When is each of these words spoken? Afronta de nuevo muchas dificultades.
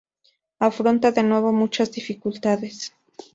Afronta 0.59 1.11
de 1.11 1.21
nuevo 1.21 1.53
muchas 1.53 1.91
dificultades. 1.91 2.91